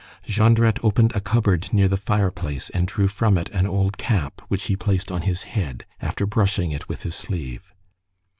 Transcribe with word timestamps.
Jondrette 0.27 0.79
opened 0.83 1.11
a 1.15 1.21
cupboard 1.21 1.71
near 1.71 1.87
the 1.87 1.95
fireplace, 1.95 2.71
and 2.71 2.87
drew 2.87 3.07
from 3.07 3.37
it 3.37 3.49
an 3.49 3.67
old 3.67 3.99
cap, 3.99 4.41
which 4.47 4.63
he 4.65 4.75
placed 4.75 5.11
on 5.11 5.21
his 5.21 5.43
head, 5.43 5.85
after 6.01 6.25
brushing 6.25 6.71
it 6.71 6.89
with 6.89 7.03
his 7.03 7.13
sleeve. 7.13 7.71